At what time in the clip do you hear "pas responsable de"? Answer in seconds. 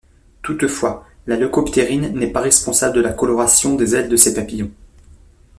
2.31-3.01